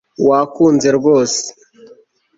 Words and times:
wakunze 0.29 0.87
rwose 0.97 1.43